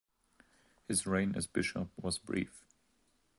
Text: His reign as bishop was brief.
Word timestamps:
His 0.87 1.05
reign 1.05 1.35
as 1.35 1.45
bishop 1.45 1.91
was 1.95 2.17
brief. 2.17 2.63